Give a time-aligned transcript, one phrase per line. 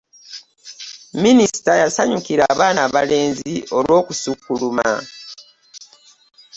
[1.23, 4.89] Minisita yasanyukira abaana abalenzi olw'okusukuluma